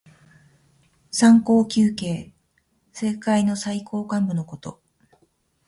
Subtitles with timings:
[1.11, 2.33] 三公九卿。
[2.91, 4.81] 政界の最高幹部のこと。